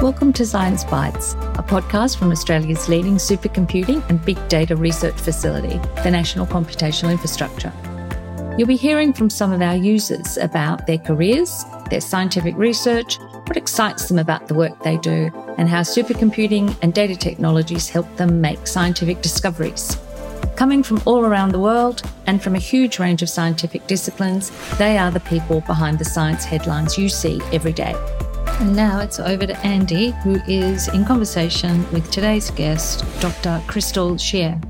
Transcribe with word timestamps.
Welcome 0.00 0.32
to 0.34 0.46
Science 0.46 0.84
Bites, 0.84 1.32
a 1.32 1.64
podcast 1.66 2.18
from 2.18 2.30
Australia's 2.30 2.88
leading 2.88 3.16
supercomputing 3.16 4.08
and 4.08 4.24
big 4.24 4.38
data 4.48 4.76
research 4.76 5.16
facility, 5.16 5.80
the 6.04 6.10
National 6.12 6.46
Computational 6.46 7.10
Infrastructure. 7.10 7.72
You'll 8.56 8.68
be 8.68 8.76
hearing 8.76 9.12
from 9.12 9.28
some 9.28 9.52
of 9.52 9.60
our 9.60 9.74
users 9.74 10.36
about 10.36 10.86
their 10.86 10.98
careers, 10.98 11.64
their 11.90 12.00
scientific 12.00 12.56
research, 12.56 13.18
what 13.18 13.56
excites 13.56 14.06
them 14.06 14.20
about 14.20 14.46
the 14.46 14.54
work 14.54 14.80
they 14.84 14.98
do, 14.98 15.32
and 15.58 15.68
how 15.68 15.80
supercomputing 15.80 16.76
and 16.80 16.94
data 16.94 17.16
technologies 17.16 17.88
help 17.88 18.06
them 18.16 18.40
make 18.40 18.68
scientific 18.68 19.20
discoveries. 19.20 19.98
Coming 20.54 20.84
from 20.84 21.02
all 21.06 21.26
around 21.26 21.50
the 21.50 21.58
world 21.58 22.02
and 22.26 22.40
from 22.40 22.54
a 22.54 22.60
huge 22.60 23.00
range 23.00 23.22
of 23.22 23.28
scientific 23.28 23.84
disciplines, 23.88 24.52
they 24.78 24.96
are 24.96 25.10
the 25.10 25.18
people 25.18 25.60
behind 25.62 25.98
the 25.98 26.04
science 26.04 26.44
headlines 26.44 26.96
you 26.96 27.08
see 27.08 27.40
every 27.52 27.72
day. 27.72 27.96
And 28.60 28.74
now 28.74 28.98
it's 28.98 29.20
over 29.20 29.46
to 29.46 29.56
Andy, 29.58 30.10
who 30.24 30.40
is 30.48 30.88
in 30.88 31.04
conversation 31.04 31.88
with 31.92 32.10
today's 32.10 32.50
guest, 32.50 33.04
Dr. 33.20 33.62
Christal 33.68 34.16
Xie. 34.16 34.60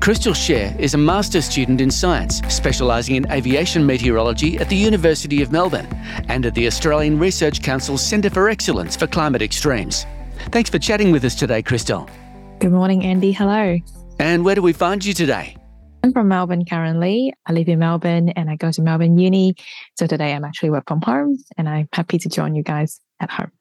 Christal 0.00 0.32
Xie 0.32 0.76
is 0.76 0.94
a 0.94 0.98
master's 0.98 1.44
student 1.44 1.80
in 1.80 1.88
science, 1.88 2.40
specialising 2.48 3.14
in 3.14 3.30
aviation 3.30 3.86
meteorology 3.86 4.58
at 4.58 4.68
the 4.68 4.76
University 4.76 5.40
of 5.40 5.52
Melbourne 5.52 5.86
and 6.26 6.44
at 6.44 6.54
the 6.56 6.66
Australian 6.66 7.16
Research 7.16 7.60
Council's 7.60 8.04
Centre 8.04 8.30
for 8.30 8.48
Excellence 8.48 8.96
for 8.96 9.06
Climate 9.06 9.42
Extremes. 9.42 10.04
Thanks 10.50 10.68
for 10.68 10.80
chatting 10.80 11.12
with 11.12 11.24
us 11.24 11.36
today, 11.36 11.62
Christal. 11.62 12.10
Good 12.58 12.72
morning, 12.72 13.04
Andy. 13.04 13.30
Hello. 13.30 13.78
And 14.18 14.44
where 14.44 14.56
do 14.56 14.62
we 14.62 14.72
find 14.72 15.04
you 15.04 15.14
today? 15.14 15.54
I'm 16.02 16.12
from 16.12 16.28
Melbourne 16.28 16.64
currently. 16.64 17.34
I 17.46 17.52
live 17.52 17.68
in 17.68 17.78
Melbourne 17.78 18.30
and 18.30 18.48
I 18.48 18.56
go 18.56 18.70
to 18.70 18.82
Melbourne 18.82 19.18
Uni. 19.18 19.54
So 19.98 20.06
today 20.06 20.32
I'm 20.32 20.44
actually 20.44 20.70
work 20.70 20.88
from 20.88 21.02
home 21.02 21.36
and 21.58 21.68
I'm 21.68 21.88
happy 21.92 22.18
to 22.18 22.28
join 22.28 22.54
you 22.54 22.62
guys 22.62 23.00
at 23.20 23.30
home. 23.30 23.52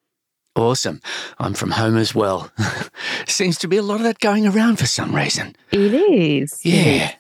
Awesome. 0.55 1.01
I'm 1.37 1.53
from 1.53 1.71
home 1.71 1.97
as 1.97 2.15
well. 2.15 2.51
Seems 3.27 3.57
to 3.59 3.67
be 3.67 3.77
a 3.77 3.83
lot 3.83 3.95
of 3.95 4.03
that 4.03 4.19
going 4.19 4.47
around 4.47 4.77
for 4.77 4.85
some 4.85 5.15
reason. 5.15 5.55
It 5.71 5.93
is. 5.93 6.65
Yeah. 6.65 7.13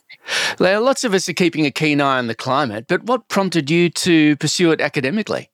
Now, 0.59 0.79
lots 0.81 1.03
of 1.03 1.13
us 1.13 1.27
are 1.27 1.33
keeping 1.33 1.65
a 1.65 1.71
keen 1.71 2.01
eye 2.01 2.17
on 2.17 2.27
the 2.27 2.35
climate, 2.35 2.85
but 2.87 3.03
what 3.03 3.27
prompted 3.27 3.69
you 3.69 3.89
to 3.89 4.35
pursue 4.37 4.71
it 4.71 4.81
academically? 4.81 5.49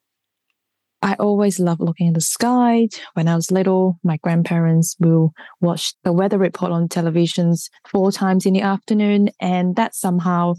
I 1.01 1.13
always 1.15 1.59
loved 1.59 1.81
looking 1.81 2.07
at 2.07 2.13
the 2.13 2.21
sky. 2.21 2.87
When 3.13 3.27
I 3.27 3.35
was 3.35 3.51
little, 3.51 3.99
my 4.03 4.17
grandparents 4.17 4.95
will 4.99 5.33
watch 5.61 5.93
the 6.03 6.11
weather 6.11 6.37
report 6.37 6.71
on 6.71 6.87
televisions 6.87 7.69
four 7.87 8.11
times 8.11 8.45
in 8.45 8.53
the 8.53 8.61
afternoon. 8.61 9.29
And 9.39 9.75
that 9.75 9.93
somehow, 9.93 10.55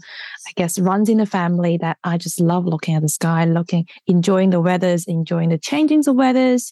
I 0.47 0.51
guess, 0.55 0.79
runs 0.79 1.09
in 1.09 1.17
the 1.17 1.25
family 1.25 1.77
that 1.77 1.97
I 2.03 2.17
just 2.17 2.39
love 2.39 2.65
looking 2.65 2.95
at 2.95 3.01
the 3.01 3.09
sky, 3.09 3.45
looking, 3.45 3.87
enjoying 4.05 4.51
the 4.51 4.61
weathers, 4.61 5.05
enjoying 5.05 5.49
the 5.49 5.59
changings 5.59 6.07
of 6.07 6.15
weathers. 6.15 6.71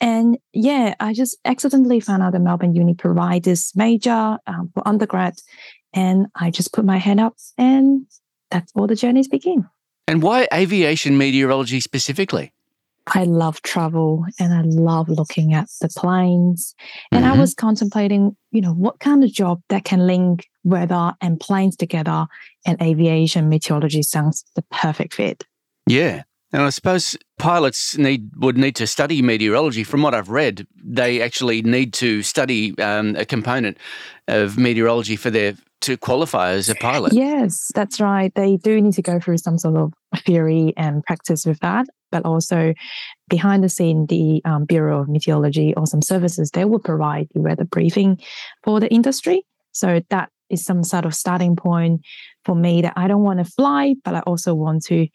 And 0.00 0.38
yeah, 0.52 0.94
I 1.00 1.12
just 1.12 1.36
accidentally 1.44 2.00
found 2.00 2.22
out 2.22 2.32
that 2.32 2.40
Melbourne 2.40 2.74
Uni 2.74 2.94
provide 2.94 3.42
this 3.42 3.74
major 3.74 4.38
um, 4.46 4.70
for 4.74 4.86
undergrad. 4.86 5.34
And 5.92 6.26
I 6.36 6.50
just 6.50 6.72
put 6.72 6.84
my 6.84 6.98
hand 6.98 7.20
up 7.20 7.34
and 7.56 8.06
that's 8.50 8.70
all 8.74 8.86
the 8.86 8.94
journeys 8.94 9.28
begin. 9.28 9.66
And 10.06 10.22
why 10.22 10.46
aviation 10.52 11.18
meteorology 11.18 11.80
specifically? 11.80 12.52
I 13.14 13.24
love 13.24 13.62
travel 13.62 14.24
and 14.38 14.52
I 14.52 14.62
love 14.62 15.08
looking 15.08 15.54
at 15.54 15.68
the 15.80 15.88
planes. 15.88 16.74
And 17.10 17.24
mm-hmm. 17.24 17.34
I 17.34 17.38
was 17.38 17.54
contemplating, 17.54 18.36
you 18.50 18.60
know, 18.60 18.72
what 18.72 19.00
kind 19.00 19.24
of 19.24 19.32
job 19.32 19.62
that 19.68 19.84
can 19.84 20.06
link 20.06 20.46
weather 20.64 21.14
and 21.20 21.40
planes 21.40 21.76
together 21.76 22.26
and 22.66 22.80
aviation 22.82 23.48
meteorology 23.48 24.02
sounds 24.02 24.44
the 24.54 24.62
perfect 24.70 25.14
fit. 25.14 25.44
Yeah. 25.86 26.22
And 26.52 26.62
I 26.62 26.70
suppose 26.70 27.16
pilots 27.38 27.98
need 27.98 28.30
would 28.36 28.56
need 28.56 28.74
to 28.76 28.86
study 28.86 29.20
meteorology. 29.20 29.84
From 29.84 30.00
what 30.00 30.14
I've 30.14 30.30
read, 30.30 30.66
they 30.82 31.20
actually 31.20 31.60
need 31.60 31.92
to 31.94 32.22
study 32.22 32.78
um, 32.78 33.16
a 33.16 33.26
component 33.26 33.76
of 34.28 34.56
meteorology 34.56 35.16
for 35.16 35.30
their 35.30 35.56
to 35.82 35.96
qualify 35.96 36.50
as 36.50 36.68
a 36.70 36.74
pilot. 36.74 37.12
Yes, 37.12 37.70
that's 37.74 38.00
right. 38.00 38.34
They 38.34 38.56
do 38.56 38.80
need 38.80 38.94
to 38.94 39.02
go 39.02 39.20
through 39.20 39.38
some 39.38 39.58
sort 39.58 39.76
of 39.76 39.92
theory 40.24 40.72
and 40.76 41.04
practice 41.04 41.44
with 41.44 41.60
that 41.60 41.86
but 42.10 42.24
also 42.24 42.74
behind 43.28 43.62
the 43.62 43.68
scene, 43.68 44.06
the 44.06 44.40
um, 44.44 44.64
Bureau 44.64 45.00
of 45.00 45.08
Meteorology 45.08 45.74
or 45.74 45.86
some 45.86 46.02
services, 46.02 46.50
they 46.50 46.64
will 46.64 46.78
provide 46.78 47.28
the 47.34 47.40
weather 47.40 47.64
briefing 47.64 48.20
for 48.62 48.80
the 48.80 48.88
industry. 48.88 49.44
So 49.72 50.00
that 50.10 50.30
is 50.50 50.64
some 50.64 50.82
sort 50.82 51.04
of 51.04 51.14
starting 51.14 51.56
point 51.56 52.02
for 52.44 52.54
me 52.54 52.82
that 52.82 52.94
I 52.96 53.08
don't 53.08 53.22
want 53.22 53.38
to 53.38 53.44
fly, 53.44 53.94
but 54.04 54.14
I 54.14 54.20
also 54.20 54.54
want 54.54 54.84
to 54.86 55.08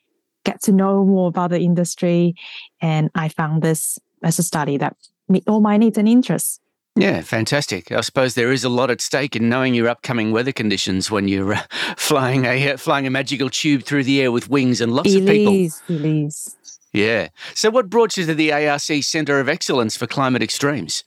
get 0.46 0.62
to 0.64 0.72
know 0.72 1.06
more 1.06 1.30
about 1.30 1.50
the 1.50 1.60
industry. 1.60 2.36
And 2.82 3.10
I 3.16 3.30
found 3.30 3.62
this 3.62 3.98
as 4.22 4.40
a 4.40 4.44
study 4.44 4.78
that 4.78 4.96
meet 5.28 5.44
all 5.48 5.62
my 5.62 5.78
needs 5.78 5.98
and 5.98 6.08
interests. 6.08 6.60
Yeah, 6.96 7.22
fantastic. 7.22 7.92
I 7.92 8.02
suppose 8.02 8.36
there 8.36 8.52
is 8.52 8.64
a 8.64 8.70
lot 8.70 8.92
at 8.92 9.02
stake 9.02 9.36
in 9.36 9.50
knowing 9.50 9.74
your 9.74 9.88
upcoming 9.88 10.32
weather 10.32 10.52
conditions 10.52 11.10
when 11.10 11.28
you're 11.28 11.56
uh, 11.56 11.62
flying 11.98 12.46
a 12.46 12.74
uh, 12.74 12.78
flying 12.78 13.08
a 13.08 13.10
magical 13.10 13.50
tube 13.50 13.84
through 13.84 14.04
the 14.04 14.22
air 14.22 14.32
with 14.32 14.48
wings 14.48 14.80
and 14.80 14.94
lots 14.94 15.12
it 15.12 15.22
of 15.22 15.26
people. 15.28 15.54
Is, 15.54 15.82
it 15.90 16.06
is. 16.06 16.56
Yeah. 16.94 17.30
So, 17.56 17.70
what 17.70 17.90
brought 17.90 18.18
you 18.18 18.26
to 18.26 18.36
the 18.36 18.54
ARC 18.54 18.82
Centre 18.82 19.40
of 19.40 19.50
Excellence 19.50 19.98
for 19.98 20.08
Climate 20.08 20.44
Extremes? 20.44 21.04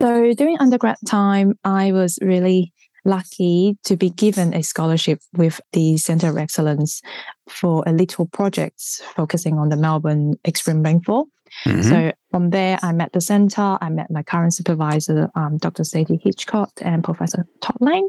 So, 0.00 0.32
during 0.32 0.58
undergrad 0.58 0.96
time, 1.06 1.58
I 1.64 1.92
was 1.92 2.18
really 2.22 2.72
lucky 3.04 3.78
to 3.84 3.96
be 3.96 4.10
given 4.10 4.52
a 4.54 4.62
scholarship 4.62 5.20
with 5.34 5.60
the 5.72 5.96
Centre 5.98 6.28
of 6.28 6.38
Excellence 6.38 7.00
for 7.48 7.84
a 7.86 7.92
little 7.92 8.26
projects 8.26 9.00
focusing 9.14 9.58
on 9.58 9.68
the 9.68 9.76
Melbourne 9.76 10.34
extreme 10.46 10.82
rainfall. 10.82 11.28
Mm-hmm. 11.64 11.82
So 11.82 12.12
from 12.30 12.50
there, 12.50 12.78
I 12.82 12.92
met 12.92 13.12
the 13.12 13.20
centre. 13.20 13.78
I 13.80 13.88
met 13.88 14.10
my 14.10 14.22
current 14.22 14.54
supervisor, 14.54 15.30
um, 15.34 15.58
Dr. 15.58 15.84
Stacey 15.84 16.20
Hitchcock, 16.22 16.70
and 16.80 17.04
Professor 17.04 17.46
Todd 17.60 17.76
Lane. 17.80 18.08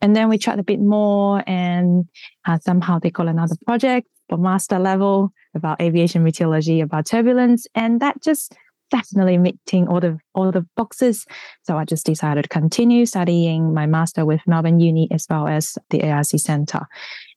And 0.00 0.16
then 0.16 0.28
we 0.28 0.38
chat 0.38 0.58
a 0.58 0.64
bit 0.64 0.80
more, 0.80 1.44
and 1.46 2.08
uh, 2.44 2.58
somehow 2.58 2.98
they 2.98 3.10
call 3.10 3.28
another 3.28 3.54
project 3.66 4.08
master 4.38 4.78
level 4.78 5.32
about 5.54 5.80
aviation 5.80 6.22
meteorology, 6.22 6.80
about 6.80 7.06
turbulence, 7.06 7.66
and 7.74 8.00
that 8.00 8.22
just 8.22 8.54
definitely 8.92 9.38
meeting 9.38 9.88
all 9.88 10.00
the 10.00 10.18
all 10.34 10.52
the 10.52 10.64
boxes. 10.76 11.26
So 11.62 11.78
I 11.78 11.84
just 11.84 12.06
decided 12.06 12.42
to 12.42 12.48
continue 12.48 13.06
studying 13.06 13.74
my 13.74 13.86
master 13.86 14.24
with 14.24 14.40
Melbourne 14.46 14.80
Uni 14.80 15.08
as 15.10 15.26
well 15.28 15.48
as 15.48 15.76
the 15.90 16.02
ARC 16.08 16.26
Centre. 16.26 16.86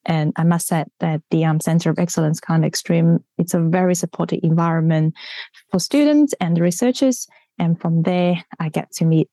And 0.06 0.34
I 0.36 0.44
must 0.44 0.68
say 0.68 0.84
that 1.00 1.22
the 1.32 1.46
um, 1.46 1.60
Centre 1.60 1.90
of 1.90 1.98
Excellence 1.98 2.40
Climate 2.40 2.68
Extreme, 2.68 3.24
it's 3.40 3.56
a 3.56 3.60
very 3.60 3.96
supportive 3.96 4.42
environment 4.44 5.16
for 5.72 5.80
students 5.80 6.36
and 6.40 6.60
researchers. 6.60 7.26
And 7.58 7.80
from 7.80 8.04
there, 8.04 8.44
I 8.60 8.70
get 8.70 8.92
to 8.98 9.06
meet, 9.06 9.30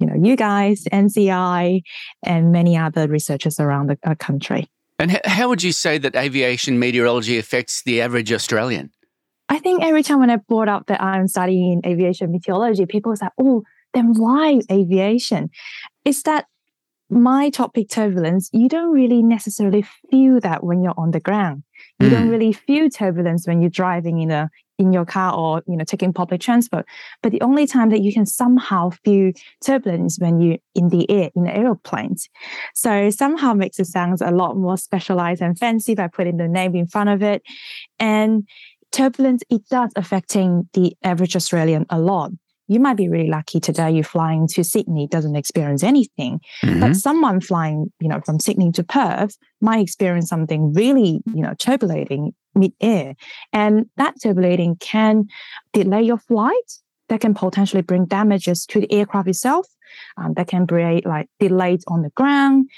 you 0.00 0.06
know, 0.06 0.16
you 0.20 0.34
guys, 0.34 0.84
NCI, 0.92 1.82
and 2.24 2.50
many 2.50 2.76
other 2.76 3.06
researchers 3.06 3.60
around 3.60 3.90
the 3.90 3.98
uh, 4.04 4.14
country. 4.16 4.68
And 4.98 5.20
how 5.24 5.48
would 5.48 5.62
you 5.62 5.72
say 5.72 5.98
that 5.98 6.16
aviation 6.16 6.78
meteorology 6.78 7.38
affects 7.38 7.82
the 7.82 8.00
average 8.00 8.32
Australian? 8.32 8.90
I 9.48 9.58
think 9.58 9.82
every 9.82 10.02
time 10.02 10.20
when 10.20 10.30
I 10.30 10.36
brought 10.36 10.68
up 10.68 10.86
that 10.86 11.02
I'm 11.02 11.28
studying 11.28 11.82
aviation 11.86 12.32
meteorology, 12.32 12.86
people 12.86 13.14
say, 13.14 13.28
oh, 13.40 13.62
then 13.94 14.14
why 14.14 14.60
aviation? 14.70 15.50
It's 16.04 16.22
that 16.24 16.46
my 17.08 17.50
topic 17.50 17.88
turbulence, 17.88 18.50
you 18.52 18.68
don't 18.68 18.92
really 18.92 19.22
necessarily 19.22 19.84
feel 20.10 20.40
that 20.40 20.64
when 20.64 20.82
you're 20.82 20.94
on 20.96 21.12
the 21.12 21.20
ground. 21.20 21.62
You 22.00 22.08
mm. 22.08 22.10
don't 22.10 22.28
really 22.28 22.52
feel 22.52 22.88
turbulence 22.90 23.46
when 23.46 23.60
you're 23.60 23.70
driving 23.70 24.20
in 24.20 24.30
a 24.30 24.50
in 24.78 24.92
your 24.92 25.06
car 25.06 25.34
or 25.34 25.62
you 25.66 25.76
know 25.76 25.84
taking 25.84 26.12
public 26.12 26.40
transport. 26.40 26.86
But 27.22 27.32
the 27.32 27.40
only 27.40 27.66
time 27.66 27.90
that 27.90 28.00
you 28.00 28.12
can 28.12 28.26
somehow 28.26 28.90
feel 29.04 29.32
turbulence 29.64 30.18
when 30.18 30.40
you're 30.40 30.58
in 30.74 30.88
the 30.88 31.08
air 31.10 31.30
in 31.34 31.46
aeroplanes. 31.46 32.28
So 32.74 33.10
somehow 33.10 33.54
makes 33.54 33.78
it 33.78 33.86
sounds 33.86 34.20
a 34.20 34.30
lot 34.30 34.56
more 34.56 34.76
specialized 34.76 35.42
and 35.42 35.58
fancy 35.58 35.94
by 35.94 36.08
putting 36.08 36.36
the 36.36 36.48
name 36.48 36.74
in 36.74 36.86
front 36.86 37.10
of 37.10 37.22
it. 37.22 37.42
And 37.98 38.46
turbulence 38.90 39.42
it 39.48 39.68
does 39.68 39.92
affecting 39.96 40.68
the 40.72 40.96
average 41.02 41.36
Australian 41.36 41.86
a 41.90 41.98
lot 41.98 42.32
you 42.68 42.80
might 42.80 42.96
be 42.96 43.08
really 43.08 43.28
lucky 43.28 43.60
today 43.60 43.90
you're 43.90 44.04
flying 44.04 44.48
to 44.48 44.64
Sydney, 44.64 45.06
doesn't 45.06 45.36
experience 45.36 45.82
anything. 45.82 46.40
Mm-hmm. 46.62 46.80
But 46.80 46.96
someone 46.96 47.40
flying, 47.40 47.92
you 48.00 48.08
know, 48.08 48.20
from 48.24 48.40
Sydney 48.40 48.72
to 48.72 48.84
Perth 48.84 49.36
might 49.60 49.80
experience 49.80 50.28
something 50.28 50.72
really, 50.72 51.20
you 51.26 51.42
know, 51.42 51.54
turbulating 51.58 52.32
mid-air. 52.54 53.14
And 53.52 53.86
that 53.96 54.14
turbulating 54.22 54.76
can 54.76 55.26
delay 55.72 56.02
your 56.02 56.18
flight. 56.18 56.54
That 57.08 57.20
can 57.20 57.34
potentially 57.34 57.82
bring 57.82 58.06
damages 58.06 58.66
to 58.66 58.80
the 58.80 58.92
aircraft 58.92 59.28
itself. 59.28 59.66
Um, 60.16 60.34
that 60.34 60.48
can 60.48 60.66
create 60.66 61.06
like 61.06 61.28
delays 61.38 61.84
on 61.86 62.02
the 62.02 62.10
ground. 62.10 62.68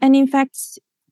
And 0.00 0.16
in 0.16 0.26
fact, 0.26 0.56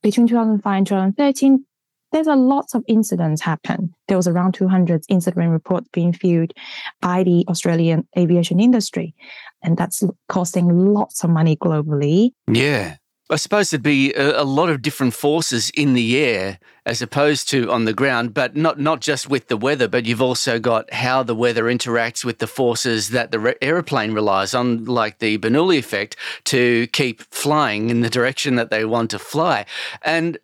between 0.03 0.27
2005 0.27 0.79
and 0.79 0.87
2013, 0.87 1.65
there's 2.13 2.27
a 2.27 2.35
lots 2.35 2.75
of 2.75 2.85
incidents 2.87 3.41
happen. 3.41 3.95
There 4.09 4.17
was 4.17 4.29
around 4.29 4.53
200 4.55 5.05
incident 5.09 5.51
reports 5.51 5.89
being 5.93 6.13
filed 6.13 6.53
by 7.01 7.25
the 7.25 7.45
Australian 7.49 8.07
aviation 8.17 8.61
industry, 8.61 9.15
and 9.63 9.77
that's 9.77 10.03
costing 10.29 10.93
lots 10.93 11.25
of 11.25 11.31
money 11.31 11.57
globally. 11.57 12.31
Yeah. 12.47 12.97
I 13.31 13.37
suppose 13.37 13.71
there'd 13.71 13.83
be 13.83 14.13
a, 14.13 14.43
a, 14.43 14.45
lot 14.45 14.69
of 14.69 14.83
different 14.83 15.15
forces 15.15 15.71
in 15.71 15.95
the 15.95 16.19
air 16.19 16.59
as 16.85 17.01
opposed 17.01 17.49
to 17.49 17.71
on 17.71 17.87
the 17.87 17.95
ground, 17.95 18.35
but 18.35 18.57
not 18.57 18.79
not 18.79 19.01
just 19.01 19.31
with 19.31 19.49
the 19.49 19.57
weather, 19.57 19.89
but 19.89 20.05
you've 20.05 20.21
also 20.21 20.59
got 20.59 20.93
how 20.93 21.23
the 21.23 21.35
weather 21.35 21.65
interacts 21.65 22.27
with 22.27 22.41
the 22.41 22.47
forces 22.47 23.09
that 23.11 23.31
the 23.31 23.39
re- 23.39 23.55
aeroplane 23.63 24.13
relies 24.13 24.53
on, 24.53 24.85
like 24.85 25.19
the 25.19 25.39
Bernoulli 25.39 25.79
effect, 25.79 26.15
to 26.45 26.87
keep 26.89 27.23
flying 27.33 27.89
in 27.89 28.03
the 28.03 28.11
direction 28.11 28.57
that 28.57 28.71
they 28.71 28.85
want 28.85 29.11
to 29.13 29.19
fly. 29.19 29.65
And 30.03 30.37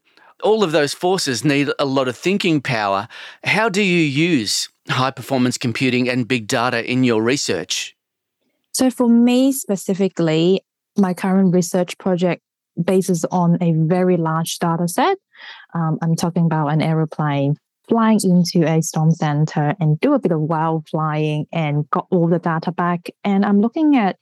all 0.42 0.62
of 0.62 0.72
those 0.72 0.94
forces 0.94 1.44
need 1.44 1.70
a 1.78 1.84
lot 1.84 2.08
of 2.08 2.16
thinking 2.16 2.60
power. 2.60 3.08
How 3.44 3.68
do 3.68 3.82
you 3.82 4.00
use 4.00 4.68
high 4.88 5.10
performance 5.10 5.58
computing 5.58 6.08
and 6.08 6.26
big 6.26 6.46
data 6.46 6.84
in 6.90 7.04
your 7.04 7.22
research? 7.22 7.96
So, 8.72 8.90
for 8.90 9.08
me 9.08 9.52
specifically, 9.52 10.62
my 10.96 11.14
current 11.14 11.54
research 11.54 11.98
project 11.98 12.42
bases 12.82 13.24
on 13.30 13.58
a 13.60 13.72
very 13.72 14.16
large 14.16 14.58
data 14.58 14.88
set. 14.88 15.18
Um, 15.74 15.98
I'm 16.02 16.14
talking 16.14 16.46
about 16.46 16.68
an 16.68 16.80
aeroplane 16.80 17.56
flying 17.88 18.20
into 18.22 18.68
a 18.68 18.82
storm 18.82 19.10
center 19.10 19.74
and 19.80 19.98
do 20.00 20.12
a 20.12 20.18
bit 20.18 20.32
of 20.32 20.40
wild 20.40 20.86
flying 20.88 21.46
and 21.52 21.88
got 21.90 22.06
all 22.10 22.28
the 22.28 22.38
data 22.38 22.70
back. 22.70 23.08
And 23.24 23.44
I'm 23.44 23.60
looking 23.60 23.96
at 23.96 24.16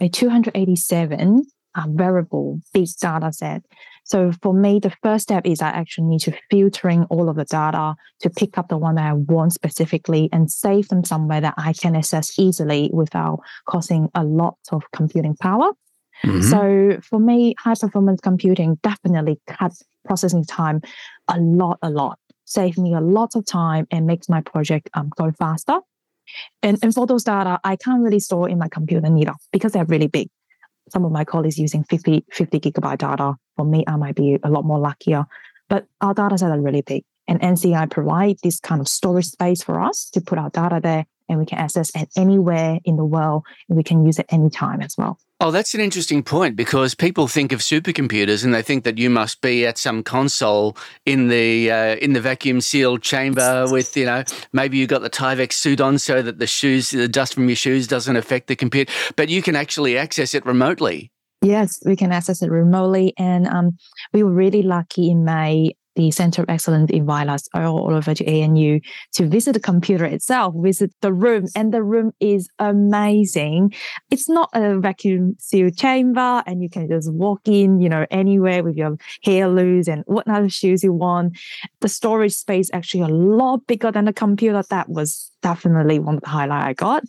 a 0.00 0.08
287 0.08 1.44
uh, 1.74 1.84
variable 1.88 2.60
big 2.72 2.88
data 3.00 3.32
set. 3.32 3.62
So 4.04 4.32
for 4.42 4.52
me, 4.52 4.78
the 4.78 4.92
first 5.02 5.24
step 5.24 5.46
is 5.46 5.62
I 5.62 5.68
actually 5.68 6.08
need 6.08 6.20
to 6.20 6.36
filtering 6.50 7.04
all 7.04 7.28
of 7.28 7.36
the 7.36 7.44
data 7.44 7.94
to 8.20 8.30
pick 8.30 8.58
up 8.58 8.68
the 8.68 8.76
one 8.76 8.96
that 8.96 9.06
I 9.06 9.12
want 9.12 9.52
specifically 9.52 10.28
and 10.32 10.50
save 10.50 10.88
them 10.88 11.04
somewhere 11.04 11.40
that 11.40 11.54
I 11.56 11.72
can 11.72 11.96
access 11.96 12.38
easily 12.38 12.90
without 12.92 13.40
causing 13.68 14.08
a 14.14 14.24
lot 14.24 14.56
of 14.70 14.82
computing 14.92 15.36
power. 15.36 15.70
Mm-hmm. 16.24 16.42
So 16.42 17.00
for 17.02 17.18
me, 17.18 17.54
high 17.58 17.74
performance 17.80 18.20
computing 18.20 18.78
definitely 18.82 19.40
cuts 19.48 19.82
processing 20.04 20.44
time 20.44 20.82
a 21.28 21.38
lot, 21.38 21.78
a 21.82 21.90
lot, 21.90 22.18
save 22.44 22.78
me 22.78 22.94
a 22.94 23.00
lot 23.00 23.34
of 23.34 23.46
time 23.46 23.86
and 23.90 24.06
makes 24.06 24.28
my 24.28 24.40
project 24.40 24.90
um, 24.94 25.10
go 25.16 25.32
faster. 25.32 25.78
And, 26.62 26.78
and 26.82 26.94
for 26.94 27.06
those 27.06 27.24
data, 27.24 27.58
I 27.64 27.76
can't 27.76 28.02
really 28.02 28.20
store 28.20 28.48
in 28.48 28.58
my 28.58 28.68
computer 28.68 29.08
neither 29.08 29.34
because 29.52 29.72
they're 29.72 29.84
really 29.84 30.06
big. 30.06 30.28
Some 30.92 31.06
of 31.06 31.12
my 31.12 31.24
colleagues 31.24 31.58
using 31.58 31.84
50, 31.84 32.26
50 32.30 32.60
gigabyte 32.60 32.98
data. 32.98 33.34
For 33.56 33.64
me, 33.64 33.82
I 33.86 33.96
might 33.96 34.14
be 34.14 34.38
a 34.42 34.50
lot 34.50 34.66
more 34.66 34.78
luckier. 34.78 35.24
But 35.70 35.86
our 36.02 36.12
data 36.12 36.36
sets 36.36 36.52
are 36.52 36.60
really 36.60 36.82
big. 36.82 37.04
And 37.28 37.40
NCI 37.40 37.90
provide 37.90 38.36
this 38.42 38.58
kind 38.60 38.80
of 38.80 38.88
storage 38.88 39.26
space 39.26 39.62
for 39.62 39.80
us 39.80 40.10
to 40.10 40.20
put 40.20 40.38
our 40.38 40.50
data 40.50 40.80
there 40.82 41.06
and 41.28 41.38
we 41.38 41.46
can 41.46 41.58
access 41.58 41.90
it 41.94 42.10
anywhere 42.16 42.78
in 42.84 42.96
the 42.96 43.04
world 43.04 43.44
and 43.68 43.76
we 43.76 43.82
can 43.82 44.04
use 44.04 44.18
it 44.18 44.26
anytime 44.28 44.80
as 44.82 44.94
well. 44.96 45.18
Oh, 45.40 45.50
that's 45.50 45.74
an 45.74 45.80
interesting 45.80 46.22
point 46.22 46.54
because 46.54 46.94
people 46.94 47.26
think 47.26 47.50
of 47.50 47.60
supercomputers 47.60 48.44
and 48.44 48.54
they 48.54 48.62
think 48.62 48.84
that 48.84 48.98
you 48.98 49.10
must 49.10 49.40
be 49.40 49.66
at 49.66 49.76
some 49.76 50.04
console 50.04 50.76
in 51.04 51.28
the 51.28 51.70
uh, 51.70 51.96
in 51.96 52.12
the 52.12 52.20
vacuum 52.20 52.60
sealed 52.60 53.02
chamber 53.02 53.66
with 53.68 53.96
you 53.96 54.04
know 54.04 54.22
maybe 54.52 54.78
you've 54.78 54.88
got 54.88 55.02
the 55.02 55.10
Tyvek 55.10 55.52
suit 55.52 55.80
on 55.80 55.98
so 55.98 56.22
that 56.22 56.38
the 56.38 56.46
shoes 56.46 56.90
the 56.90 57.08
dust 57.08 57.34
from 57.34 57.48
your 57.48 57.56
shoes 57.56 57.88
doesn't 57.88 58.14
affect 58.14 58.46
the 58.46 58.54
computer, 58.54 58.92
but 59.16 59.28
you 59.28 59.42
can 59.42 59.56
actually 59.56 59.98
access 59.98 60.32
it 60.34 60.46
remotely. 60.46 61.10
Yes, 61.40 61.82
we 61.84 61.96
can 61.96 62.12
access 62.12 62.40
it 62.40 62.50
remotely, 62.50 63.12
and 63.18 63.48
um, 63.48 63.76
we 64.12 64.22
were 64.22 64.30
really 64.30 64.62
lucky 64.62 65.10
in 65.10 65.24
May 65.24 65.72
the 65.94 66.10
Center 66.10 66.42
of 66.42 66.50
Excellence 66.50 66.90
invite 66.90 67.28
us 67.28 67.48
all 67.54 67.94
over 67.94 68.14
to 68.14 68.24
ANU 68.26 68.80
to 69.12 69.26
visit 69.26 69.52
the 69.52 69.60
computer 69.60 70.04
itself, 70.04 70.54
visit 70.56 70.92
the 71.00 71.12
room, 71.12 71.46
and 71.54 71.72
the 71.72 71.82
room 71.82 72.12
is 72.20 72.48
amazing. 72.58 73.72
It's 74.10 74.28
not 74.28 74.50
a 74.54 74.78
vacuum 74.78 75.36
sealed 75.38 75.76
chamber, 75.76 76.42
and 76.46 76.62
you 76.62 76.70
can 76.70 76.88
just 76.88 77.12
walk 77.12 77.40
in, 77.44 77.80
you 77.80 77.88
know, 77.88 78.06
anywhere 78.10 78.62
with 78.62 78.76
your 78.76 78.96
hair 79.22 79.48
loose 79.48 79.88
and 79.88 80.04
what 80.06 80.28
other 80.28 80.48
shoes 80.48 80.82
you 80.82 80.92
want. 80.92 81.38
The 81.80 81.88
storage 81.88 82.34
space 82.34 82.70
actually 82.72 83.02
a 83.02 83.08
lot 83.08 83.66
bigger 83.66 83.90
than 83.90 84.06
the 84.06 84.12
computer. 84.12 84.62
That 84.70 84.88
was 84.88 85.30
definitely 85.42 85.98
one 85.98 86.16
of 86.16 86.22
the 86.22 86.28
highlight 86.28 86.64
I 86.64 86.72
got. 86.72 87.02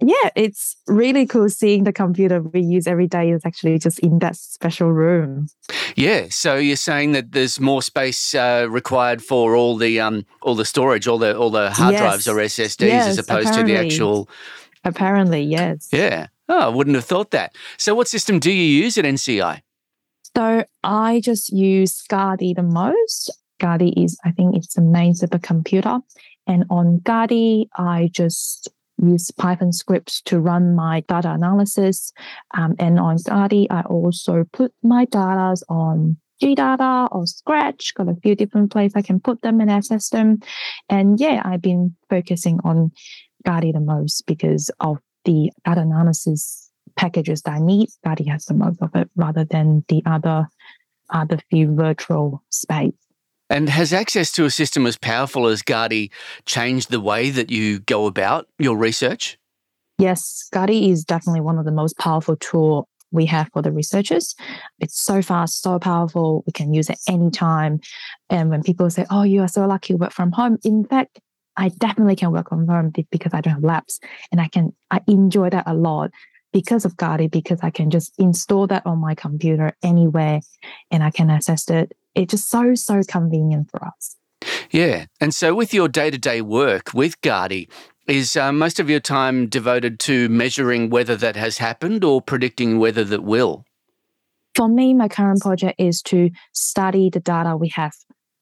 Yeah, 0.00 0.30
it's 0.34 0.76
really 0.86 1.24
cool 1.26 1.48
seeing 1.48 1.84
the 1.84 1.92
computer 1.92 2.42
we 2.42 2.60
use 2.60 2.86
every 2.86 3.06
day 3.06 3.30
is 3.30 3.42
actually 3.46 3.78
just 3.78 3.98
in 4.00 4.18
that 4.18 4.36
special 4.36 4.92
room. 4.92 5.48
Yeah, 5.94 6.26
so 6.30 6.56
you're 6.56 6.76
saying 6.76 7.12
that 7.12 7.32
there's 7.32 7.58
more 7.58 7.80
space 7.80 8.18
uh, 8.34 8.66
required 8.68 9.22
for 9.22 9.56
all 9.56 9.76
the 9.76 10.00
um 10.00 10.26
all 10.42 10.54
the 10.54 10.64
storage, 10.64 11.06
all 11.06 11.18
the 11.18 11.36
all 11.36 11.50
the 11.50 11.70
hard 11.70 11.92
yes. 11.92 12.00
drives 12.00 12.28
or 12.28 12.36
SSDs 12.36 12.86
yes, 12.86 13.08
as 13.08 13.18
opposed 13.18 13.48
apparently. 13.48 13.74
to 13.74 13.78
the 13.78 13.84
actual. 13.84 14.28
Apparently, 14.84 15.42
yes. 15.42 15.88
Yeah. 15.92 16.28
Oh, 16.48 16.60
I 16.60 16.68
wouldn't 16.68 16.94
have 16.94 17.04
thought 17.04 17.32
that. 17.32 17.56
So, 17.76 17.94
what 17.94 18.08
system 18.08 18.38
do 18.38 18.52
you 18.52 18.82
use 18.82 18.96
at 18.96 19.04
NCI? 19.04 19.62
So, 20.36 20.64
I 20.84 21.20
just 21.20 21.52
use 21.52 22.02
Gadi 22.08 22.54
the 22.54 22.62
most. 22.62 23.30
Gadi 23.58 23.90
is, 23.96 24.18
I 24.24 24.30
think, 24.30 24.54
it's 24.54 24.74
the 24.74 24.82
main 24.82 25.14
supercomputer. 25.14 26.02
And 26.46 26.64
on 26.70 27.00
Gadi, 27.00 27.68
I 27.76 28.10
just 28.12 28.68
use 29.02 29.30
Python 29.32 29.72
scripts 29.72 30.20
to 30.22 30.38
run 30.38 30.74
my 30.74 31.00
data 31.08 31.32
analysis. 31.32 32.12
Um, 32.54 32.74
and 32.78 33.00
on 33.00 33.16
Gadi, 33.26 33.68
I 33.70 33.82
also 33.82 34.44
put 34.52 34.72
my 34.82 35.04
data 35.06 35.56
on 35.68 36.16
GData 36.42 37.08
or 37.12 37.26
Scratch, 37.26 37.94
got 37.94 38.08
a 38.08 38.16
few 38.22 38.34
different 38.34 38.70
places 38.70 38.94
I 38.96 39.02
can 39.02 39.20
put 39.20 39.42
them 39.42 39.60
and 39.60 39.70
access 39.70 40.08
them. 40.10 40.40
And 40.88 41.18
yeah, 41.18 41.42
I've 41.44 41.62
been 41.62 41.96
focusing 42.10 42.58
on 42.64 42.92
Gadi 43.44 43.72
the 43.72 43.80
most 43.80 44.26
because 44.26 44.70
of 44.80 44.98
the 45.24 45.50
data 45.64 45.80
analysis 45.80 46.70
packages 46.96 47.42
that 47.42 47.52
I 47.52 47.58
need. 47.58 47.88
Gadi 48.04 48.24
has 48.28 48.44
the 48.44 48.54
most 48.54 48.80
of 48.82 48.94
it 48.94 49.08
rather 49.16 49.44
than 49.44 49.84
the 49.88 50.02
other 50.06 50.48
other 51.10 51.38
few 51.50 51.74
virtual 51.74 52.42
space. 52.50 52.94
And 53.48 53.68
has 53.68 53.92
access 53.92 54.32
to 54.32 54.44
a 54.44 54.50
system 54.50 54.86
as 54.86 54.98
powerful 54.98 55.46
as 55.46 55.62
Gadi 55.62 56.10
changed 56.46 56.90
the 56.90 57.00
way 57.00 57.30
that 57.30 57.48
you 57.48 57.78
go 57.78 58.06
about 58.06 58.48
your 58.58 58.76
research? 58.76 59.38
Yes, 59.98 60.48
Gadi 60.52 60.90
is 60.90 61.04
definitely 61.04 61.42
one 61.42 61.58
of 61.58 61.64
the 61.64 61.70
most 61.70 61.96
powerful 61.96 62.36
tool 62.36 62.88
we 63.10 63.26
have 63.26 63.48
for 63.52 63.62
the 63.62 63.72
researchers. 63.72 64.34
It's 64.80 65.00
so 65.00 65.22
fast, 65.22 65.62
so 65.62 65.78
powerful. 65.78 66.42
We 66.46 66.52
can 66.52 66.74
use 66.74 66.90
it 66.90 66.98
anytime. 67.08 67.80
And 68.30 68.50
when 68.50 68.62
people 68.62 68.88
say, 68.90 69.06
"Oh, 69.10 69.22
you 69.22 69.42
are 69.42 69.48
so 69.48 69.66
lucky 69.66 69.94
work 69.94 70.12
from 70.12 70.32
home," 70.32 70.58
in 70.64 70.84
fact, 70.84 71.20
I 71.56 71.68
definitely 71.70 72.16
can 72.16 72.32
work 72.32 72.48
from 72.48 72.66
home 72.66 72.92
because 73.10 73.32
I 73.32 73.40
don't 73.40 73.54
have 73.54 73.64
labs, 73.64 74.00
and 74.30 74.40
I 74.40 74.48
can 74.48 74.74
I 74.90 75.00
enjoy 75.06 75.50
that 75.50 75.64
a 75.66 75.74
lot 75.74 76.10
because 76.52 76.84
of 76.84 76.96
Gadi 76.96 77.28
because 77.28 77.60
I 77.62 77.70
can 77.70 77.90
just 77.90 78.14
install 78.18 78.66
that 78.68 78.86
on 78.86 78.98
my 78.98 79.14
computer 79.14 79.76
anywhere, 79.82 80.40
and 80.90 81.02
I 81.02 81.10
can 81.10 81.30
access 81.30 81.68
it 81.70 81.92
it's 82.16 82.30
just 82.32 82.50
so, 82.50 82.74
so 82.74 83.02
convenient 83.06 83.70
for 83.70 83.84
us. 83.84 84.16
Yeah. 84.70 85.06
And 85.20 85.34
so 85.34 85.54
with 85.54 85.72
your 85.72 85.88
day 85.88 86.10
to 86.10 86.18
day 86.18 86.40
work 86.40 86.92
with 86.94 87.20
Gadi, 87.20 87.68
is 88.08 88.36
uh, 88.36 88.52
most 88.52 88.80
of 88.80 88.88
your 88.88 89.00
time 89.00 89.46
devoted 89.46 89.98
to 90.00 90.28
measuring 90.28 90.90
whether 90.90 91.16
that 91.16 91.36
has 91.36 91.58
happened 91.58 92.04
or 92.04 92.22
predicting 92.22 92.78
whether 92.78 93.04
that 93.04 93.24
will? 93.24 93.64
For 94.54 94.68
me, 94.68 94.94
my 94.94 95.08
current 95.08 95.40
project 95.40 95.78
is 95.78 96.00
to 96.02 96.30
study 96.52 97.10
the 97.10 97.20
data 97.20 97.56
we 97.56 97.68
have 97.70 97.92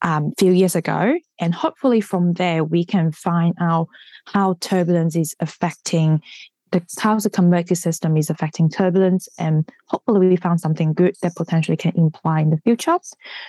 um, 0.02 0.26
a 0.26 0.32
few 0.38 0.52
years 0.52 0.76
ago. 0.76 1.14
And 1.40 1.54
hopefully, 1.54 2.00
from 2.00 2.34
there, 2.34 2.62
we 2.62 2.84
can 2.84 3.10
find 3.10 3.54
out 3.60 3.88
how 4.26 4.56
turbulence 4.60 5.16
is 5.16 5.34
affecting 5.40 6.20
how 6.98 7.18
the 7.18 7.30
convective 7.30 7.78
system 7.78 8.16
is 8.16 8.30
affecting 8.30 8.68
turbulence, 8.68 9.28
and 9.38 9.68
hopefully 9.86 10.28
we 10.28 10.36
found 10.36 10.60
something 10.60 10.92
good 10.92 11.16
that 11.22 11.36
potentially 11.36 11.76
can 11.76 11.92
imply 11.96 12.40
in 12.40 12.50
the 12.50 12.58
future. 12.58 12.98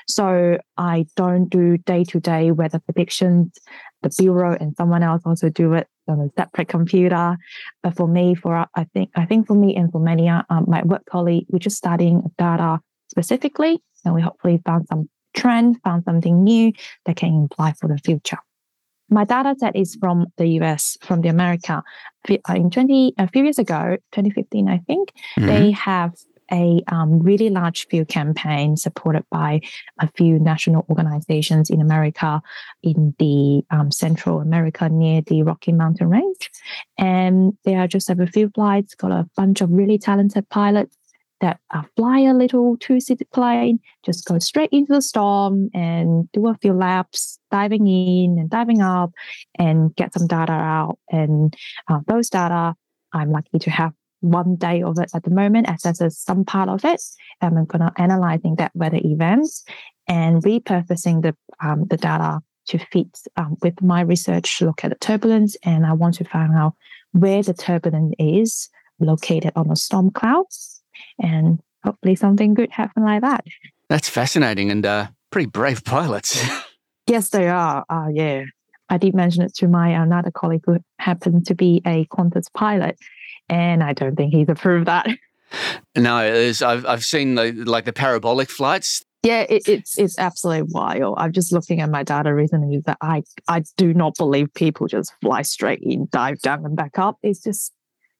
So 0.07 0.57
I 0.77 1.05
don't 1.15 1.49
do 1.49 1.77
day 1.77 2.03
to 2.05 2.19
day 2.19 2.51
weather 2.51 2.79
predictions. 2.79 3.57
The 4.01 4.09
bureau 4.17 4.55
and 4.59 4.75
someone 4.75 5.03
else 5.03 5.23
also 5.25 5.49
do 5.49 5.73
it 5.73 5.87
on 6.07 6.19
a 6.19 6.29
separate 6.37 6.67
computer. 6.67 7.37
But 7.81 7.95
for 7.95 8.07
me, 8.07 8.35
for 8.35 8.67
I 8.75 8.83
think 8.93 9.09
I 9.15 9.25
think 9.25 9.47
for 9.47 9.55
me 9.55 9.75
and 9.75 9.91
for 9.91 9.99
many 9.99 10.29
um, 10.29 10.65
my 10.67 10.83
work 10.83 11.05
colleague, 11.05 11.45
we're 11.49 11.59
just 11.59 11.77
studying 11.77 12.21
data 12.37 12.79
specifically, 13.09 13.81
and 14.03 14.13
we 14.13 14.21
hopefully 14.21 14.61
found 14.65 14.87
some 14.87 15.09
trend, 15.35 15.81
found 15.83 16.03
something 16.05 16.43
new 16.43 16.71
that 17.05 17.17
can 17.17 17.33
imply 17.33 17.73
for 17.73 17.87
the 17.87 17.97
future. 17.97 18.39
My 19.09 19.23
data 19.23 19.55
set 19.57 19.75
is 19.75 19.95
from 19.95 20.27
the 20.37 20.47
US, 20.61 20.97
from 21.01 21.21
the 21.21 21.29
America. 21.29 21.83
Uh, 22.29 22.53
in 22.55 22.69
20, 22.69 23.13
a 23.17 23.27
few 23.27 23.43
years 23.43 23.59
ago, 23.59 23.97
2015, 24.11 24.67
I 24.67 24.79
think, 24.79 25.11
mm-hmm. 25.37 25.47
they 25.47 25.71
have 25.71 26.13
a 26.51 26.81
um, 26.91 27.19
really 27.19 27.49
large 27.49 27.87
field 27.87 28.07
campaign 28.07 28.77
supported 28.77 29.23
by 29.31 29.61
a 29.99 30.09
few 30.15 30.39
national 30.39 30.85
organizations 30.89 31.69
in 31.69 31.81
America, 31.81 32.41
in 32.83 33.15
the 33.19 33.63
um, 33.71 33.91
Central 33.91 34.39
America 34.39 34.87
near 34.89 35.21
the 35.21 35.43
Rocky 35.43 35.71
Mountain 35.71 36.09
Range. 36.09 36.51
And 36.97 37.57
they 37.63 37.75
are 37.75 37.87
just 37.87 38.07
have 38.07 38.19
a 38.19 38.27
few 38.27 38.49
flights, 38.49 38.95
got 38.95 39.11
a 39.11 39.27
bunch 39.35 39.61
of 39.61 39.71
really 39.71 39.97
talented 39.97 40.47
pilots 40.49 40.95
that 41.41 41.59
uh, 41.73 41.83
fly 41.95 42.19
a 42.19 42.33
little 42.33 42.77
two-seated 42.77 43.29
plane, 43.31 43.79
just 44.05 44.25
go 44.25 44.39
straight 44.39 44.69
into 44.71 44.93
the 44.93 45.01
storm 45.01 45.69
and 45.73 46.31
do 46.31 46.47
a 46.47 46.57
few 46.61 46.73
laps, 46.73 47.39
diving 47.51 47.87
in 47.87 48.37
and 48.39 48.49
diving 48.49 48.81
up, 48.81 49.11
and 49.59 49.95
get 49.95 50.13
some 50.13 50.27
data 50.27 50.53
out. 50.53 50.97
And 51.09 51.55
uh, 51.87 51.99
those 52.07 52.29
data, 52.29 52.75
I'm 53.13 53.31
lucky 53.31 53.59
to 53.59 53.69
have 53.69 53.93
one 54.21 54.55
day 54.55 54.81
of 54.81 54.97
it 54.97 55.11
at 55.13 55.23
the 55.23 55.29
moment, 55.29 55.69
accesses 55.69 56.17
some 56.17 56.45
part 56.45 56.69
of 56.69 56.83
it. 56.85 57.01
And 57.41 57.57
I'm 57.57 57.67
to 57.67 57.91
analyzing 57.97 58.55
that 58.55 58.71
weather 58.73 58.99
events 59.03 59.63
and 60.07 60.43
repurposing 60.43 61.21
the 61.21 61.35
um, 61.63 61.85
the 61.89 61.97
data 61.97 62.39
to 62.67 62.79
fit 62.79 63.19
um, 63.37 63.57
with 63.61 63.81
my 63.81 64.01
research. 64.01 64.61
Look 64.61 64.83
at 64.83 64.89
the 64.89 64.95
turbulence, 64.95 65.55
and 65.63 65.85
I 65.85 65.93
want 65.93 66.15
to 66.15 66.25
find 66.25 66.53
out 66.55 66.73
where 67.11 67.43
the 67.43 67.53
turbulence 67.53 68.15
is 68.17 68.69
located 68.99 69.51
on 69.55 69.67
the 69.67 69.75
storm 69.75 70.09
clouds, 70.11 70.74
and 71.21 71.59
hopefully 71.83 72.15
something 72.15 72.53
good 72.53 72.71
happen 72.71 73.03
like 73.03 73.21
that. 73.21 73.45
That's 73.89 74.09
fascinating 74.09 74.71
and 74.71 74.85
uh, 74.85 75.07
pretty 75.31 75.47
brave 75.47 75.83
pilots. 75.83 76.43
yes, 77.07 77.29
they 77.29 77.47
are. 77.47 77.85
Uh, 77.89 78.07
yeah, 78.11 78.45
I 78.89 78.97
did 78.97 79.13
mention 79.13 79.43
it 79.43 79.53
to 79.55 79.67
my 79.67 79.89
another 79.89 80.31
colleague 80.31 80.63
who 80.65 80.79
happened 80.99 81.45
to 81.47 81.55
be 81.55 81.81
a 81.85 82.05
Qantas 82.05 82.51
pilot, 82.53 82.97
and 83.49 83.83
I 83.83 83.93
don't 83.93 84.15
think 84.15 84.33
he's 84.33 84.49
approved 84.49 84.87
that. 84.87 85.07
No, 85.95 86.17
I've 86.17 86.85
I've 86.85 87.05
seen 87.05 87.35
the, 87.35 87.53
like 87.53 87.85
the 87.85 87.93
parabolic 87.93 88.49
flights. 88.49 89.05
Yeah, 89.23 89.41
it, 89.47 89.67
it's 89.69 89.97
it's 89.97 90.19
absolutely 90.19 90.69
wild. 90.71 91.15
I'm 91.17 91.31
just 91.31 91.53
looking 91.53 91.79
at 91.79 91.89
my 91.89 92.03
data 92.03 92.33
recently 92.33 92.79
that 92.85 92.97
I 92.99 93.23
I 93.47 93.63
do 93.77 93.93
not 93.93 94.15
believe 94.17 94.53
people 94.53 94.87
just 94.87 95.13
fly 95.21 95.43
straight 95.43 95.79
in, 95.81 96.07
dive 96.11 96.41
down, 96.41 96.65
and 96.65 96.75
back 96.75 96.99
up. 96.99 97.17
It's 97.23 97.41
just 97.41 97.71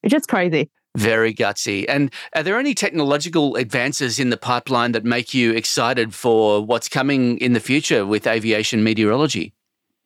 it's 0.02 0.12
just 0.12 0.30
crazy. 0.30 0.72
Very 0.96 1.34
gutsy. 1.34 1.86
And 1.88 2.12
are 2.34 2.44
there 2.44 2.58
any 2.58 2.74
technological 2.74 3.56
advances 3.56 4.20
in 4.20 4.30
the 4.30 4.38
pipeline 4.38 4.94
that 4.94 5.04
make 5.04 5.34
you 5.34 5.52
excited 5.52 6.14
for 6.14 6.66
what's 6.66 6.88
coming 6.88 7.38
in 7.40 7.54
the 7.54 7.60
future 7.60 8.06
with 8.06 8.26
aviation 8.26 8.84
meteorology? 8.84 9.54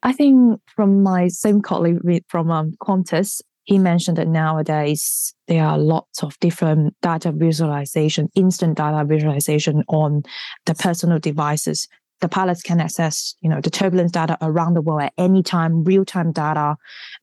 I 0.01 0.13
think 0.13 0.62
from 0.75 1.03
my 1.03 1.27
same 1.27 1.62
colleague 1.62 2.24
from 2.29 2.50
um, 2.51 2.74
Qantas, 2.81 3.41
he 3.65 3.77
mentioned 3.77 4.17
that 4.17 4.27
nowadays 4.27 5.36
there 5.48 5.63
are 5.63 5.77
lots 5.77 6.24
of 6.24 6.39
different 6.39 6.96
data 7.01 7.31
visualization, 7.31 8.29
instant 8.34 8.77
data 8.77 9.05
visualization 9.05 9.84
on 9.89 10.24
the 10.65 10.74
personal 10.74 11.19
devices. 11.19 11.88
The 12.22 12.29
pilots 12.29 12.62
can 12.63 12.81
access, 12.81 13.36
you 13.41 13.50
know, 13.50 13.62
the 13.62 13.69
turbulence 13.69 14.12
data 14.12 14.38
around 14.41 14.74
the 14.74 14.81
world 14.81 15.03
at 15.03 15.13
any 15.17 15.43
time, 15.43 15.84
real-time 15.84 16.31
data, 16.31 16.77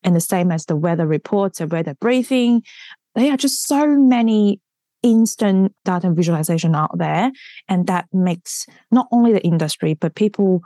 and 0.04 0.14
the 0.14 0.20
same 0.20 0.52
as 0.52 0.66
the 0.66 0.76
weather 0.76 1.06
reports 1.06 1.61
or 1.61 1.66
weather 1.66 1.94
briefing. 2.00 2.62
There 3.16 3.32
are 3.32 3.37
just 3.37 3.66
so 3.66 3.87
many 3.88 4.61
instant 5.02 5.73
data 5.85 6.11
visualization 6.12 6.75
out 6.75 6.96
there 6.99 7.30
and 7.68 7.87
that 7.87 8.06
makes 8.12 8.66
not 8.90 9.06
only 9.12 9.32
the 9.32 9.42
industry 9.42 9.94
but 9.94 10.14
people 10.14 10.62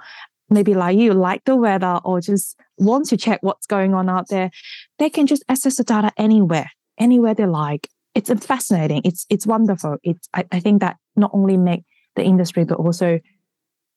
maybe 0.51 0.75
like 0.75 0.99
you 0.99 1.15
like 1.15 1.45
the 1.45 1.57
weather 1.57 2.01
or 2.05 2.21
just 2.21 2.57
want 2.77 3.07
to 3.09 3.17
check 3.17 3.39
what's 3.43 3.67
going 3.67 3.95
on 3.95 4.09
out 4.09 4.29
there, 4.29 4.51
they 4.99 5.09
can 5.09 5.27
just 5.27 5.45
access 5.49 5.77
the 5.77 5.85
data 5.85 6.11
anywhere, 6.17 6.71
anywhere 6.99 7.35
they 7.35 7.47
like. 7.47 7.89
It's 8.15 8.33
fascinating. 8.45 9.03
It's 9.05 9.25
it's 9.31 9.47
wonderful. 9.47 9.97
It's 10.03 10.29
I, 10.35 10.45
I 10.51 10.59
think 10.61 10.81
that 10.81 10.97
not 11.15 11.31
only 11.33 11.57
make 11.57 11.85
the 12.17 12.25
industry 12.25 12.65
but 12.65 12.79
also 12.79 13.21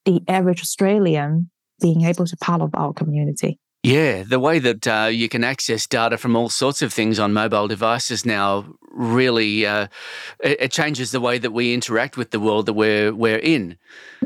the 0.06 0.22
average 0.28 0.62
Australian 0.62 1.50
being 1.82 2.04
able 2.04 2.26
to 2.26 2.38
part 2.38 2.62
of 2.62 2.70
our 2.76 2.94
community. 2.94 3.60
Yeah, 3.84 4.24
the 4.24 4.40
way 4.40 4.60
that 4.60 4.88
uh, 4.88 5.10
you 5.12 5.28
can 5.28 5.44
access 5.44 5.86
data 5.86 6.18
from 6.18 6.38
all 6.38 6.48
sorts 6.48 6.82
of 6.82 6.94
things 6.94 7.20
on 7.20 7.34
mobile 7.34 7.68
devices 7.68 8.26
now 8.26 8.66
really 8.94 9.66
uh, 9.66 9.88
it, 10.40 10.62
it, 10.62 10.72
changes 10.72 11.12
the 11.12 11.20
way 11.20 11.38
that 11.38 11.52
we 11.52 11.74
interact 11.74 12.16
with 12.16 12.32
the 12.32 12.40
world 12.40 12.68
that 12.68 12.74
we're 12.74 13.14
we're 13.14 13.40
in. 13.40 13.78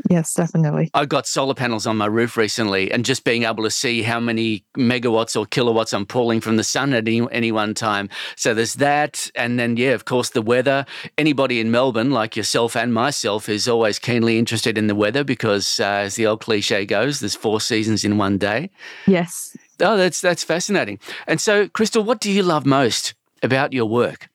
Yes, 0.08 0.34
definitely. 0.34 0.90
I 0.94 1.06
got 1.06 1.26
solar 1.26 1.54
panels 1.54 1.86
on 1.86 1.96
my 1.96 2.06
roof 2.06 2.36
recently, 2.36 2.92
and 2.92 3.04
just 3.04 3.24
being 3.24 3.44
able 3.44 3.64
to 3.64 3.70
see 3.70 4.02
how 4.02 4.20
many 4.20 4.64
megawatts 4.76 5.38
or 5.38 5.46
kilowatts 5.46 5.92
I'm 5.92 6.06
pulling 6.06 6.40
from 6.40 6.56
the 6.56 6.64
sun 6.64 6.92
at 6.92 7.08
any, 7.08 7.26
any 7.32 7.50
one 7.50 7.74
time. 7.74 8.08
So 8.36 8.54
there's 8.54 8.74
that, 8.74 9.30
and 9.34 9.58
then 9.58 9.76
yeah, 9.76 9.90
of 9.90 10.04
course 10.04 10.30
the 10.30 10.42
weather. 10.42 10.86
Anybody 11.16 11.60
in 11.60 11.70
Melbourne, 11.70 12.10
like 12.10 12.36
yourself 12.36 12.76
and 12.76 12.94
myself, 12.94 13.48
is 13.48 13.66
always 13.66 13.98
keenly 13.98 14.38
interested 14.38 14.78
in 14.78 14.86
the 14.86 14.94
weather 14.94 15.24
because, 15.24 15.80
uh, 15.80 15.84
as 15.84 16.14
the 16.14 16.26
old 16.26 16.40
cliche 16.40 16.86
goes, 16.86 17.20
there's 17.20 17.34
four 17.34 17.60
seasons 17.60 18.04
in 18.04 18.18
one 18.18 18.38
day. 18.38 18.70
Yes. 19.06 19.47
Oh, 19.80 19.96
that's 19.96 20.20
that's 20.20 20.44
fascinating. 20.44 20.98
And 21.26 21.40
so, 21.40 21.68
Christal, 21.68 22.04
what 22.04 22.20
do 22.20 22.30
you 22.30 22.42
love 22.42 22.66
most 22.66 23.14
about 23.42 23.72
your 23.72 23.86
work? 23.86 24.28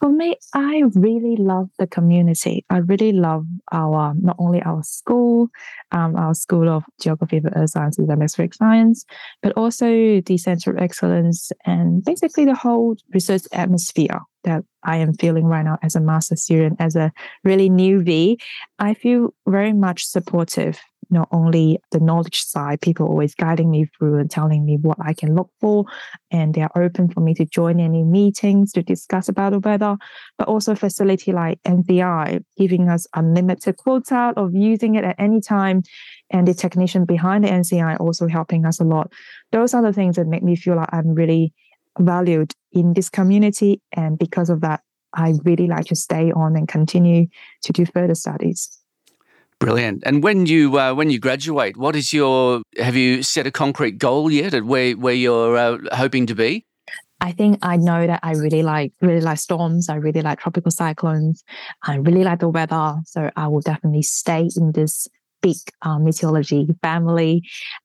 For 0.00 0.08
me, 0.08 0.36
I 0.54 0.82
really 0.94 1.36
love 1.36 1.68
the 1.78 1.86
community. 1.86 2.64
I 2.70 2.78
really 2.78 3.12
love 3.12 3.46
our 3.70 4.14
not 4.14 4.36
only 4.38 4.60
our 4.62 4.82
school, 4.82 5.48
um, 5.92 6.16
our 6.16 6.34
School 6.34 6.68
of 6.68 6.84
Geography, 7.00 7.42
Earth 7.54 7.70
Sciences, 7.70 8.04
and 8.04 8.10
Atmospheric 8.12 8.54
Science, 8.54 9.04
but 9.42 9.52
also 9.56 10.20
the 10.20 10.36
Center 10.38 10.70
of 10.70 10.78
Excellence 10.78 11.52
and 11.64 12.04
basically 12.04 12.44
the 12.44 12.54
whole 12.54 12.96
research 13.12 13.42
atmosphere 13.52 14.20
that 14.44 14.64
I 14.82 14.96
am 14.96 15.14
feeling 15.14 15.44
right 15.46 15.64
now 15.64 15.78
as 15.82 15.94
a 15.94 16.00
master 16.00 16.36
student, 16.36 16.76
as 16.80 16.96
a 16.96 17.12
really 17.44 17.70
newbie. 17.70 18.36
I 18.78 18.94
feel 18.94 19.34
very 19.46 19.72
much 19.72 20.06
supportive 20.06 20.78
not 21.10 21.28
only 21.32 21.78
the 21.90 22.00
knowledge 22.00 22.42
side, 22.44 22.80
people 22.80 23.06
always 23.06 23.34
guiding 23.34 23.70
me 23.70 23.86
through 23.96 24.18
and 24.18 24.30
telling 24.30 24.64
me 24.64 24.76
what 24.80 24.98
I 25.00 25.12
can 25.12 25.34
look 25.34 25.50
for. 25.60 25.84
And 26.30 26.54
they 26.54 26.62
are 26.62 26.70
open 26.76 27.08
for 27.08 27.20
me 27.20 27.34
to 27.34 27.44
join 27.44 27.80
any 27.80 28.02
meetings 28.02 28.72
to 28.72 28.82
discuss 28.82 29.28
about 29.28 29.52
the 29.52 29.60
weather, 29.60 29.96
but 30.38 30.48
also 30.48 30.74
facility 30.74 31.32
like 31.32 31.60
NCI, 31.64 32.44
giving 32.56 32.88
us 32.88 33.06
unlimited 33.14 33.76
quota 33.76 34.32
of 34.36 34.54
using 34.54 34.94
it 34.94 35.04
at 35.04 35.16
any 35.18 35.40
time. 35.40 35.82
And 36.30 36.48
the 36.48 36.54
technician 36.54 37.04
behind 37.04 37.44
the 37.44 37.48
NCI 37.48 38.00
also 38.00 38.26
helping 38.28 38.64
us 38.66 38.80
a 38.80 38.84
lot. 38.84 39.12
Those 39.52 39.74
are 39.74 39.82
the 39.82 39.92
things 39.92 40.16
that 40.16 40.26
make 40.26 40.42
me 40.42 40.56
feel 40.56 40.76
like 40.76 40.90
I'm 40.92 41.14
really 41.14 41.52
valued 41.98 42.52
in 42.72 42.94
this 42.94 43.08
community. 43.08 43.80
And 43.92 44.18
because 44.18 44.50
of 44.50 44.60
that, 44.62 44.80
I 45.14 45.34
really 45.44 45.66
like 45.66 45.86
to 45.86 45.96
stay 45.96 46.32
on 46.32 46.56
and 46.56 46.66
continue 46.66 47.26
to 47.62 47.72
do 47.72 47.86
further 47.86 48.14
studies. 48.14 48.83
Brilliant. 49.64 50.02
And 50.04 50.22
when 50.22 50.44
you 50.44 50.78
uh, 50.78 50.92
when 50.92 51.08
you 51.08 51.18
graduate, 51.18 51.78
what 51.78 51.96
is 51.96 52.12
your 52.12 52.60
have 52.76 52.96
you 52.96 53.22
set 53.22 53.46
a 53.46 53.50
concrete 53.50 53.96
goal 53.96 54.30
yet 54.30 54.52
at 54.52 54.64
where 54.64 54.92
where 54.92 55.14
you're 55.14 55.56
uh, 55.56 55.78
hoping 55.92 56.26
to 56.26 56.34
be? 56.34 56.66
I 57.22 57.32
think 57.32 57.60
I 57.62 57.78
know 57.78 58.06
that 58.06 58.20
I 58.22 58.32
really 58.32 58.62
like 58.62 58.92
really 59.00 59.22
like 59.22 59.38
storms. 59.38 59.88
I 59.88 59.94
really 59.94 60.20
like 60.20 60.38
tropical 60.38 60.70
cyclones. 60.70 61.42
I 61.82 61.94
really 61.94 62.24
like 62.24 62.40
the 62.40 62.50
weather, 62.50 62.96
so 63.06 63.30
I 63.36 63.48
will 63.48 63.62
definitely 63.62 64.02
stay 64.02 64.50
in 64.54 64.72
this 64.72 65.08
big 65.40 65.56
uh, 65.80 65.98
meteorology 65.98 66.68
family 66.82 67.42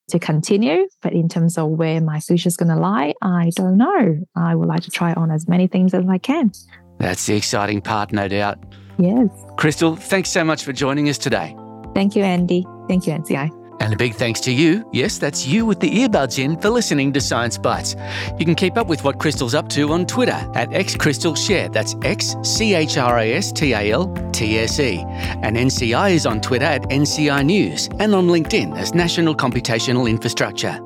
to 0.10 0.20
continue. 0.20 0.86
But 1.02 1.14
in 1.14 1.30
terms 1.30 1.58
of 1.58 1.70
where 1.70 2.02
my 2.02 2.20
future 2.20 2.50
is 2.50 2.58
going 2.58 2.76
to 2.76 2.76
lie, 2.76 3.14
I 3.22 3.52
don't 3.56 3.78
know. 3.78 4.20
I 4.36 4.54
would 4.54 4.68
like 4.68 4.84
to 4.84 4.92
try 4.92 5.14
on 5.14 5.32
as 5.32 5.48
many 5.48 5.68
things 5.68 5.94
as 5.94 6.04
I 6.10 6.18
can. 6.18 6.52
That's 6.98 7.26
the 7.26 7.38
exciting 7.38 7.80
part, 7.80 8.12
no 8.12 8.28
doubt. 8.28 8.60
Yes. 8.98 9.30
Christal, 9.58 9.98
thanks 9.98 10.30
so 10.30 10.44
much 10.44 10.66
for 10.66 10.74
joining 10.74 11.08
us 11.08 11.18
today. 11.18 11.56
Thank 12.00 12.16
you, 12.16 12.24
Andy. 12.24 12.66
Thank 12.88 13.06
you, 13.08 13.12
NCI. 13.12 13.52
And 13.82 13.94
a 13.94 13.98
big 13.98 14.16
thanks 14.16 14.40
to 14.42 14.54
you. 14.54 14.90
Yes, 14.94 15.18
that's 15.18 15.46
you 15.46 15.66
with 15.66 15.82
the 15.82 15.90
earbuds 15.90 16.42
in 16.42 16.58
for 16.58 16.70
listening 16.70 17.12
to 17.12 17.20
Science 17.20 17.58
Bites. 17.58 17.98
You 18.38 18.46
can 18.46 18.56
keep 18.56 18.78
up 18.78 18.88
with 18.88 19.04
what 19.04 19.20
Christal's 19.20 19.54
up 19.54 19.68
to 19.72 19.92
on 19.92 20.06
Twitter 20.06 20.40
at 20.56 20.70
XChristaltse. 20.70 21.74
That's 21.74 21.98
X 22.04 22.38
C 22.42 22.74
H 22.74 22.98
R 22.98 23.20
A 23.20 23.34
S 23.34 23.52
T 23.52 23.74
A 23.74 23.92
L 23.92 24.08
T 24.32 24.60
S 24.60 24.80
E. 24.80 25.04
And 25.44 25.58
NCI 25.58 26.14
is 26.14 26.26
on 26.26 26.40
Twitter 26.40 26.64
at 26.64 26.84
NCI 26.84 27.46
News 27.46 27.90
and 28.00 28.16
on 28.16 28.28
LinkedIn 28.28 28.78
as 28.78 28.94
National 28.94 29.36
Computational 29.36 30.10
Infrastructure. 30.10 30.80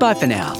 Bye 0.00 0.14
for 0.14 0.26
now. 0.26 0.54